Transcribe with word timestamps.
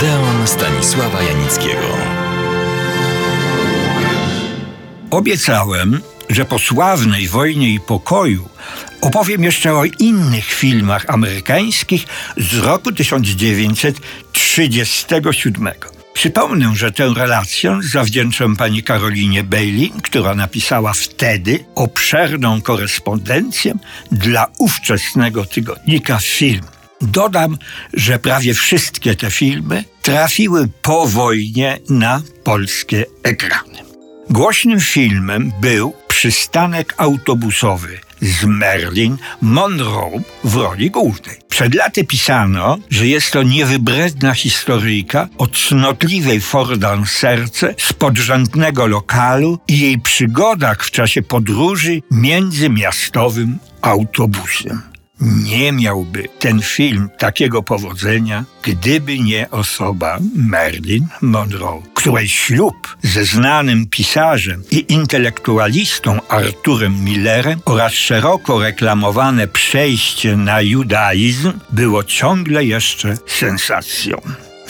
Odeon 0.00 0.46
Stanisława 0.46 1.22
Janickiego. 1.22 1.86
Obiecałem, 5.10 6.00
że 6.30 6.44
po 6.44 6.58
sławnej 6.58 7.28
wojnie 7.28 7.74
i 7.74 7.80
pokoju 7.80 8.48
opowiem 9.00 9.44
jeszcze 9.44 9.74
o 9.74 9.84
innych 9.84 10.44
filmach 10.44 11.04
amerykańskich 11.08 12.06
z 12.36 12.58
roku 12.58 12.92
1937. 12.92 15.68
Przypomnę, 16.12 16.72
że 16.76 16.92
tę 16.92 17.12
relację 17.16 17.80
zawdzięczam 17.92 18.56
pani 18.56 18.82
Karolinie 18.82 19.44
Bailey, 19.44 19.92
która 20.02 20.34
napisała 20.34 20.92
wtedy 20.92 21.64
obszerną 21.74 22.62
korespondencję 22.62 23.74
dla 24.12 24.46
ówczesnego 24.58 25.44
tygodnika 25.44 26.18
Film. 26.18 26.64
Dodam, 27.00 27.58
że 27.94 28.18
prawie 28.18 28.54
wszystkie 28.54 29.16
te 29.16 29.30
filmy 29.30 29.84
trafiły 30.02 30.68
po 30.82 31.06
wojnie 31.06 31.78
na 31.90 32.22
polskie 32.44 33.06
ekrany. 33.22 33.78
Głośnym 34.30 34.80
filmem 34.80 35.52
był 35.60 35.92
przystanek 36.08 36.94
autobusowy 36.96 37.98
z 38.20 38.44
Merlin 38.44 39.16
Monroe 39.42 40.20
w 40.44 40.54
roli 40.54 40.90
głównej. 40.90 41.36
Przed 41.48 41.74
laty 41.74 42.04
pisano, 42.04 42.78
że 42.90 43.06
jest 43.06 43.30
to 43.30 43.42
niewybredna 43.42 44.34
historyjka 44.34 45.28
o 45.38 45.46
cnotliwej 45.46 46.40
Fordan 46.40 47.06
serce 47.06 47.74
z 47.78 47.92
podrzędnego 47.92 48.86
lokalu 48.86 49.58
i 49.68 49.80
jej 49.80 49.98
przygodach 49.98 50.84
w 50.84 50.90
czasie 50.90 51.22
podróży 51.22 52.02
międzymiastowym 52.10 53.58
autobusem. 53.82 54.89
Nie 55.20 55.72
miałby 55.72 56.28
ten 56.38 56.62
film 56.62 57.08
takiego 57.18 57.62
powodzenia, 57.62 58.44
gdyby 58.62 59.18
nie 59.18 59.50
osoba 59.50 60.18
Marilyn 60.34 61.06
Monroe, 61.20 61.82
której 61.94 62.28
ślub 62.28 62.96
ze 63.02 63.24
znanym 63.24 63.86
pisarzem 63.86 64.62
i 64.70 64.92
intelektualistą 64.92 66.18
Arturem 66.28 67.04
Millerem 67.04 67.60
oraz 67.64 67.92
szeroko 67.92 68.60
reklamowane 68.60 69.48
przejście 69.48 70.36
na 70.36 70.60
judaizm 70.60 71.52
było 71.70 72.04
ciągle 72.04 72.64
jeszcze 72.64 73.16
sensacją. 73.26 74.20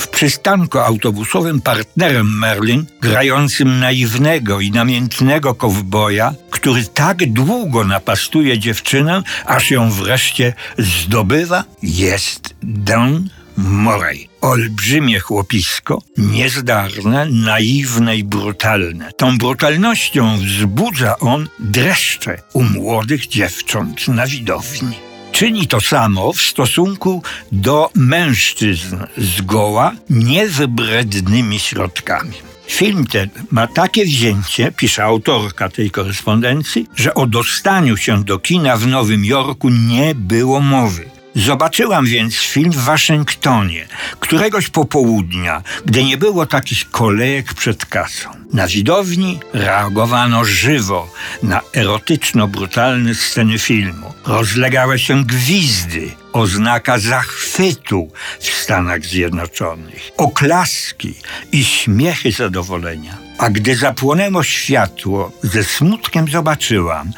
W 0.01 0.09
przystanku 0.09 0.79
autobusowym 0.79 1.61
partnerem 1.61 2.39
Merlin, 2.39 2.87
grającym 3.01 3.79
naiwnego 3.81 4.61
i 4.61 4.70
namiętnego 4.70 5.55
kowboja, 5.55 6.34
który 6.51 6.84
tak 6.84 7.33
długo 7.33 7.84
napastuje 7.84 8.59
dziewczynę, 8.59 9.23
aż 9.47 9.70
ją 9.70 9.91
wreszcie 9.91 10.55
zdobywa, 10.79 11.65
jest 11.83 12.55
Dan 12.62 13.29
Murray. 13.57 14.29
Olbrzymie 14.41 15.20
chłopisko, 15.20 16.03
niezdarne, 16.17 17.27
naiwne 17.31 18.17
i 18.17 18.25
brutalne. 18.25 19.12
Tą 19.12 19.39
brutalnością 19.39 20.39
wzbudza 20.39 21.19
on 21.19 21.48
dreszcze 21.59 22.42
u 22.53 22.62
młodych 22.62 23.27
dziewcząt 23.27 24.09
na 24.09 24.27
widowni. 24.27 25.09
Czyni 25.41 25.66
to 25.66 25.80
samo 25.80 26.33
w 26.33 26.41
stosunku 26.41 27.22
do 27.52 27.91
mężczyzn 27.94 28.96
zgoła 29.16 29.92
niewybrednymi 30.10 31.58
środkami. 31.58 32.33
Film 32.66 33.06
ten 33.06 33.28
ma 33.50 33.66
takie 33.66 34.05
wzięcie, 34.05 34.72
pisze 34.72 35.05
autorka 35.05 35.68
tej 35.68 35.91
korespondencji, 35.91 36.86
że 36.96 37.14
o 37.14 37.27
dostaniu 37.27 37.96
się 37.96 38.24
do 38.24 38.38
kina 38.38 38.77
w 38.77 38.86
Nowym 38.86 39.24
Jorku 39.24 39.68
nie 39.68 40.14
było 40.14 40.61
mowy. 40.61 41.20
Zobaczyłam 41.34 42.06
więc 42.06 42.34
film 42.34 42.73
w 42.73 42.84
Waszyngtonie, 42.84 43.89
któregoś 44.20 44.69
popołudnia, 44.69 45.62
gdy 45.86 46.05
nie 46.05 46.17
było 46.17 46.47
takich 46.47 46.91
kolejek 46.91 47.55
przed 47.55 47.86
kasą. 47.86 48.31
Na 48.53 48.67
widowni 48.67 49.41
reagowano 49.53 50.45
żywo 50.45 51.13
na 51.42 51.61
erotyczno-brutalne 51.73 53.14
sceny 53.14 53.58
filmu. 53.58 54.14
Rozlegały 54.27 54.98
się 54.98 55.24
gwizdy, 55.24 56.11
oznaka 56.33 56.98
zachwytu 56.98 58.08
w 58.41 58.47
Stanach 58.47 59.05
Zjednoczonych, 59.05 60.11
oklaski 60.17 61.14
i 61.52 61.64
śmiechy 61.64 62.33
zadowolenia. 62.33 63.18
A 63.39 63.51
gdy 63.51 63.77
zapłonęło 63.77 64.42
światło, 64.42 65.33
ze 65.42 65.64
smutkiem 65.64 66.29
zobaczyłam, 66.29 67.12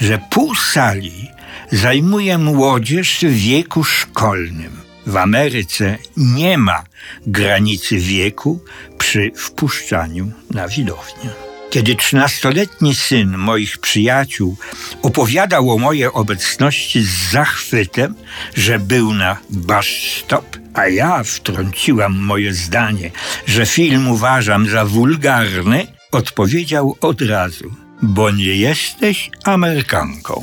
że 0.00 0.18
pół 0.30 0.54
sali 0.54 1.31
zajmuje 1.72 2.38
młodzież 2.38 3.18
w 3.22 3.32
wieku 3.32 3.84
szkolnym. 3.84 4.72
W 5.06 5.16
Ameryce 5.16 5.98
nie 6.16 6.58
ma 6.58 6.84
granicy 7.26 7.98
wieku 7.98 8.64
przy 8.98 9.32
wpuszczaniu 9.36 10.32
na 10.50 10.68
widownię. 10.68 11.30
Kiedy 11.70 11.96
trzynastoletni 11.96 12.94
syn 12.94 13.38
moich 13.38 13.78
przyjaciół 13.78 14.56
opowiadał 15.02 15.70
o 15.70 15.78
mojej 15.78 16.12
obecności 16.12 17.02
z 17.02 17.30
zachwytem, 17.30 18.14
że 18.56 18.78
był 18.78 19.14
na 19.14 19.36
bus 19.50 19.86
stop, 20.18 20.56
a 20.74 20.88
ja 20.88 21.24
wtrąciłam 21.24 22.18
moje 22.18 22.54
zdanie, 22.54 23.10
że 23.46 23.66
film 23.66 24.08
uważam 24.08 24.68
za 24.68 24.84
wulgarny, 24.84 25.86
odpowiedział 26.10 26.96
od 27.00 27.22
razu, 27.22 27.74
bo 28.02 28.30
nie 28.30 28.56
jesteś 28.56 29.30
Amerykanką. 29.44 30.42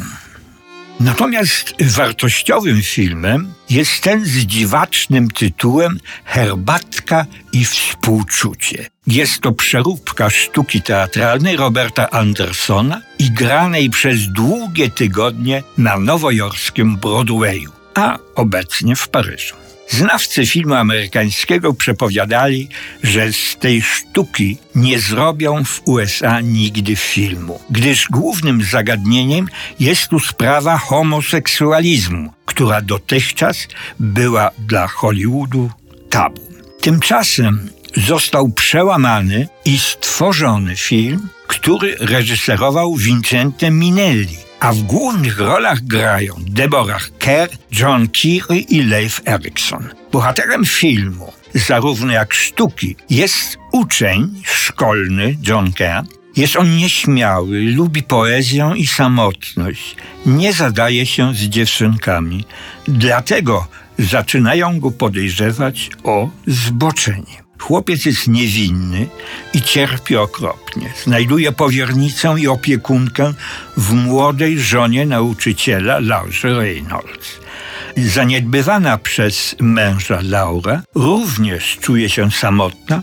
Natomiast 0.99 1.73
wartościowym 1.81 2.81
filmem 2.81 3.53
jest 3.69 4.03
ten 4.03 4.25
z 4.25 4.37
dziwacznym 4.37 5.31
tytułem 5.31 5.99
Herbatka 6.25 7.25
i 7.53 7.65
współczucie. 7.65 8.87
Jest 9.07 9.41
to 9.41 9.51
przeróbka 9.51 10.29
sztuki 10.29 10.81
teatralnej 10.81 11.57
Roberta 11.57 12.09
Andersona 12.09 13.01
i 13.19 13.31
granej 13.31 13.89
przez 13.89 14.27
długie 14.27 14.89
tygodnie 14.89 15.63
na 15.77 15.99
nowojorskim 15.99 16.97
Broadwayu, 16.97 17.71
a 17.95 18.17
obecnie 18.35 18.95
w 18.95 19.09
Paryżu. 19.09 19.68
Znawcy 19.89 20.45
filmu 20.45 20.73
amerykańskiego 20.73 21.73
przepowiadali, 21.73 22.69
że 23.03 23.33
z 23.33 23.57
tej 23.59 23.81
sztuki 23.81 24.57
nie 24.75 24.99
zrobią 24.99 25.63
w 25.63 25.81
USA 25.85 26.39
nigdy 26.41 26.95
filmu, 26.95 27.59
gdyż 27.69 28.07
głównym 28.09 28.63
zagadnieniem 28.63 29.47
jest 29.79 30.07
tu 30.07 30.19
sprawa 30.19 30.77
homoseksualizmu, 30.77 32.33
która 32.45 32.81
dotychczas 32.81 33.67
była 33.99 34.51
dla 34.67 34.87
Hollywoodu 34.87 35.71
tabu. 36.09 36.41
Tymczasem 36.81 37.69
został 37.95 38.49
przełamany 38.49 39.47
i 39.65 39.79
stworzony 39.79 40.75
film, 40.75 41.29
który 41.47 41.95
reżyserował 41.99 42.95
Vincente 42.95 43.71
Minelli, 43.71 44.37
a 44.59 44.73
w 44.73 44.81
głównych 44.81 45.39
rolach 45.39 45.81
grają 45.81 46.33
Deborah 46.39 47.09
Kerr, 47.19 47.49
John 47.71 48.07
Keary 48.07 48.59
i 48.59 48.83
Leif 48.83 49.21
Erikson. 49.25 49.89
Bohaterem 50.11 50.65
filmu, 50.65 51.33
zarówno 51.53 52.13
jak 52.13 52.33
sztuki, 52.33 52.95
jest 53.09 53.57
uczeń 53.71 54.41
szkolny 54.43 55.37
John 55.47 55.73
Kerr. 55.73 56.05
Jest 56.35 56.55
on 56.55 56.77
nieśmiały, 56.77 57.61
lubi 57.61 58.03
poezję 58.03 58.73
i 58.75 58.87
samotność, 58.87 59.95
nie 60.25 60.53
zadaje 60.53 61.05
się 61.05 61.33
z 61.33 61.37
dziewczynkami, 61.37 62.45
dlatego 62.87 63.67
zaczynają 63.99 64.79
go 64.79 64.91
podejrzewać 64.91 65.89
o 66.03 66.29
zboczenie. 66.47 67.48
Chłopiec 67.59 68.05
jest 68.05 68.27
niewinny 68.27 69.07
i 69.53 69.61
cierpi 69.61 70.15
okropnie. 70.15 70.93
Znajduje 71.03 71.51
powiernicę 71.51 72.35
i 72.39 72.47
opiekunkę 72.47 73.33
w 73.77 73.93
młodej 73.93 74.59
żonie 74.59 75.05
nauczyciela 75.05 75.99
Laurze 75.99 76.53
Reynolds. 76.53 77.39
Zaniedbywana 77.97 78.97
przez 78.97 79.55
męża 79.59 80.19
Laura 80.23 80.81
również 80.95 81.77
czuje 81.81 82.09
się 82.09 82.31
samotna 82.31 83.01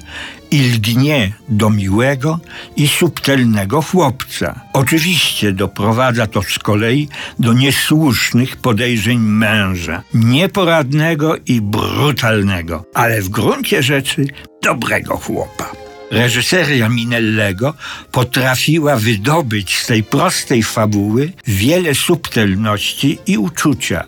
i 0.57 0.61
lgnie 0.61 1.33
do 1.49 1.71
miłego 1.71 2.41
i 2.77 2.89
subtelnego 2.89 3.83
chłopca. 3.83 4.61
Oczywiście 4.73 5.53
doprowadza 5.53 6.27
to 6.27 6.43
z 6.43 6.59
kolei 6.59 7.09
do 7.39 7.53
niesłusznych 7.53 8.57
podejrzeń 8.57 9.19
męża, 9.19 10.03
nieporadnego 10.15 11.37
i 11.47 11.61
brutalnego, 11.61 12.85
ale 12.95 13.23
w 13.23 13.29
gruncie 13.29 13.83
rzeczy 13.83 14.27
dobrego 14.63 15.17
chłopa. 15.17 15.73
Reżyseria 16.11 16.89
Minellego 16.89 17.75
potrafiła 18.13 18.97
wydobyć 18.97 19.79
z 19.79 19.87
tej 19.87 20.03
prostej 20.03 20.63
fabuły 20.63 21.33
wiele 21.47 21.95
subtelności 21.95 23.19
i 23.27 23.39
uczucia 23.39 24.05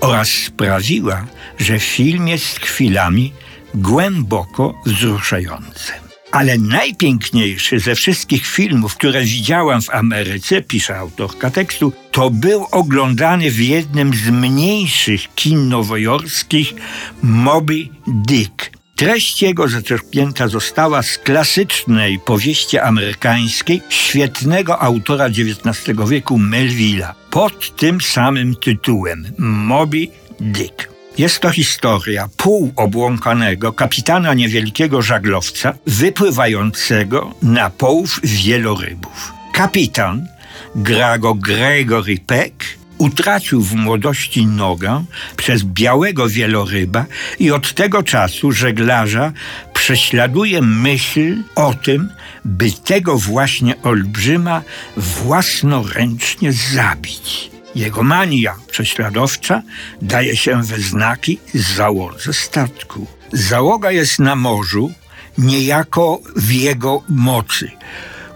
oraz 0.00 0.28
sprawiła, 0.28 1.26
że 1.58 1.78
film 1.78 2.28
jest 2.28 2.60
chwilami 2.60 3.32
głęboko 3.80 4.74
wzruszający. 4.86 5.92
Ale 6.32 6.58
najpiękniejszy 6.58 7.80
ze 7.80 7.94
wszystkich 7.94 8.46
filmów, 8.46 8.94
które 8.94 9.24
widziałam 9.24 9.82
w 9.82 9.90
Ameryce, 9.90 10.62
pisze 10.62 10.98
autorka 10.98 11.50
tekstu, 11.50 11.92
to 12.10 12.30
był 12.30 12.66
oglądany 12.70 13.50
w 13.50 13.60
jednym 13.60 14.14
z 14.14 14.30
mniejszych 14.30 15.34
kin 15.34 15.68
nowojorskich 15.68 16.74
Moby 17.22 17.88
Dick. 18.06 18.70
Treść 18.96 19.42
jego 19.42 19.68
zaczerpnięta 19.68 20.48
została 20.48 21.02
z 21.02 21.18
klasycznej 21.18 22.18
powieści 22.18 22.78
amerykańskiej 22.78 23.82
świetnego 23.88 24.82
autora 24.82 25.26
XIX 25.26 25.98
wieku 26.08 26.38
Melvilla 26.38 27.14
pod 27.30 27.76
tym 27.76 28.00
samym 28.00 28.56
tytułem 28.56 29.24
Moby 29.38 30.06
Dick. 30.40 30.97
Jest 31.18 31.40
to 31.40 31.50
historia 31.50 32.28
półobłąkanego 32.36 33.72
kapitana 33.72 34.34
niewielkiego 34.34 35.02
żaglowca 35.02 35.74
wypływającego 35.86 37.34
na 37.42 37.70
połów 37.70 38.20
wielorybów. 38.24 39.32
Kapitan 39.52 40.26
gra 40.74 41.18
go 41.18 41.34
Gregory 41.34 42.18
Peck 42.26 42.64
utracił 42.98 43.62
w 43.62 43.74
młodości 43.74 44.46
nogę 44.46 45.04
przez 45.36 45.62
białego 45.62 46.28
wieloryba 46.28 47.06
i 47.38 47.50
od 47.50 47.74
tego 47.74 48.02
czasu 48.02 48.52
żeglarza 48.52 49.32
prześladuje 49.74 50.62
myśl 50.62 51.36
o 51.54 51.74
tym, 51.74 52.08
by 52.44 52.72
tego 52.72 53.18
właśnie 53.18 53.82
olbrzyma 53.82 54.62
własnoręcznie 54.96 56.52
zabić. 56.52 57.57
Jego 57.74 58.02
mania 58.02 58.54
prześladowcza 58.70 59.62
daje 60.02 60.36
się 60.36 60.62
we 60.62 60.78
znaki 60.78 61.38
załodze 61.54 62.32
statku. 62.32 63.06
Załoga 63.32 63.90
jest 63.90 64.18
na 64.18 64.36
morzu 64.36 64.92
niejako 65.38 66.20
w 66.36 66.52
jego 66.52 67.02
mocy, 67.08 67.70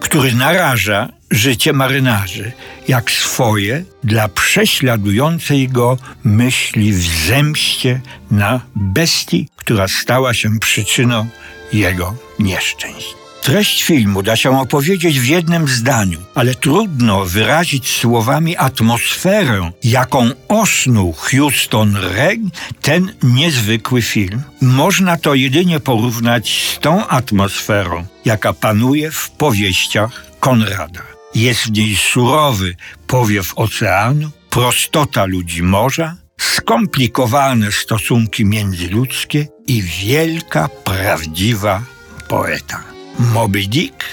który 0.00 0.34
naraża 0.34 1.08
życie 1.30 1.72
marynarzy, 1.72 2.52
jak 2.88 3.10
swoje 3.10 3.84
dla 4.04 4.28
prześladującej 4.28 5.68
go 5.68 5.98
myśli 6.24 6.92
w 6.92 7.26
zemście 7.26 8.00
na 8.30 8.60
bestii, 8.76 9.48
która 9.56 9.88
stała 9.88 10.34
się 10.34 10.58
przyczyną 10.58 11.26
jego 11.72 12.14
nieszczęść. 12.38 13.21
Treść 13.42 13.82
filmu 13.82 14.22
da 14.22 14.36
się 14.36 14.60
opowiedzieć 14.60 15.20
w 15.20 15.26
jednym 15.26 15.68
zdaniu, 15.68 16.18
ale 16.34 16.54
trudno 16.54 17.24
wyrazić 17.24 17.96
słowami 18.00 18.56
atmosferę, 18.56 19.70
jaką 19.84 20.30
osnuł 20.48 21.12
Houston 21.12 21.96
Reg 21.96 22.40
ten 22.82 23.12
niezwykły 23.22 24.02
film. 24.02 24.42
Można 24.60 25.16
to 25.16 25.34
jedynie 25.34 25.80
porównać 25.80 26.74
z 26.74 26.78
tą 26.78 27.06
atmosferą, 27.06 28.06
jaka 28.24 28.52
panuje 28.52 29.10
w 29.10 29.30
powieściach 29.30 30.26
Konrada. 30.40 31.02
Jest 31.34 31.60
w 31.60 31.72
niej 31.72 31.96
surowy 31.96 32.76
powiew 33.06 33.52
oceanu, 33.56 34.30
prostota 34.50 35.24
ludzi 35.24 35.62
morza, 35.62 36.16
skomplikowane 36.40 37.72
stosunki 37.72 38.44
międzyludzkie 38.44 39.46
i 39.66 39.82
wielka, 39.82 40.68
prawdziwa 40.84 41.82
poeta. 42.28 42.91
Moby 43.18 43.68
Dick 43.68 44.04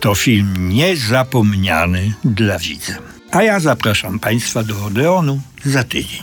to 0.00 0.14
film 0.14 0.68
niezapomniany 0.68 2.12
dla 2.24 2.58
widza. 2.58 2.98
A 3.30 3.42
ja 3.42 3.60
zapraszam 3.60 4.18
Państwa 4.18 4.62
do 4.62 4.84
Odeonu 4.84 5.40
za 5.64 5.84
tydzień. 5.84 6.22